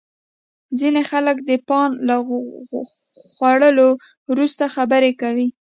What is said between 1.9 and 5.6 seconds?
له خوړلو وروسته خبرې کوي.